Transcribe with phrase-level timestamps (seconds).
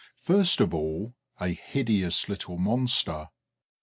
[0.23, 3.29] First of all, a hideous little monster.